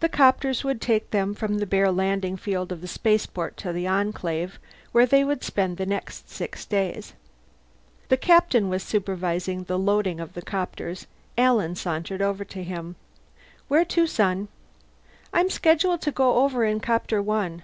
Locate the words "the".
0.00-0.10, 1.60-1.66, 2.82-2.86, 3.72-3.86, 5.78-5.86, 8.10-8.18, 9.64-9.78, 10.34-10.42